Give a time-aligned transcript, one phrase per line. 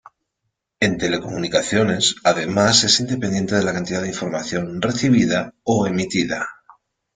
[0.79, 6.47] En telecomunicaciones, además es independiente de la cantidad de información recibida o emitida.